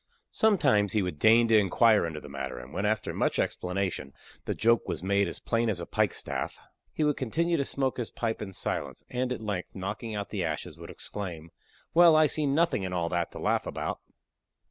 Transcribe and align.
Sometimes 0.31 0.93
he 0.93 1.03
would 1.03 1.19
deign 1.19 1.47
to 1.49 1.57
inquire 1.59 2.07
into 2.07 2.19
the 2.19 2.27
matter, 2.27 2.57
and 2.57 2.73
when, 2.73 2.87
after 2.87 3.13
much 3.13 3.37
explanation, 3.37 4.13
the 4.45 4.55
joke 4.55 4.87
was 4.87 5.03
made 5.03 5.27
as 5.27 5.37
plain 5.37 5.69
as 5.69 5.79
a 5.79 5.85
pike 5.85 6.11
staff, 6.15 6.59
he 6.91 7.03
would 7.03 7.17
continue 7.17 7.55
to 7.55 7.63
smoke 7.63 7.97
his 7.97 8.09
pipe 8.09 8.41
in 8.41 8.51
silence, 8.51 9.03
and 9.11 9.31
at 9.31 9.41
length, 9.43 9.75
knocking 9.75 10.15
out 10.15 10.31
the 10.31 10.43
ashes, 10.43 10.75
would 10.79 10.89
exclaim, 10.89 11.51
"Well, 11.93 12.15
I 12.15 12.25
see 12.25 12.47
nothing 12.47 12.81
in 12.81 12.93
all 12.93 13.09
that 13.09 13.31
to 13.33 13.37
laugh 13.37 13.67
about." 13.67 13.99